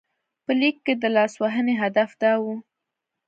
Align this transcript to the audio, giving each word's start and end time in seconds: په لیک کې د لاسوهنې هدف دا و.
په 0.45 0.51
لیک 0.59 0.75
کې 0.85 0.93
د 0.97 1.03
لاسوهنې 1.15 1.75
هدف 1.81 2.11
دا 2.21 2.33
و. 2.43 2.45